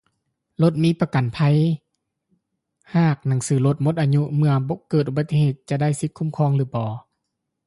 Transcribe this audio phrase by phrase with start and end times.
[0.63, 1.39] ລົດມີປະກັນໄພ
[2.95, 4.53] ຫາກໜັງສືລົດໝົດອາຍຸເມື່ອ
[4.89, 6.89] ເກີດອຸບັດເຫດຍັງຈະໄດ້ສິດຄຸ້ມຄອງຫຼື ບໍ່?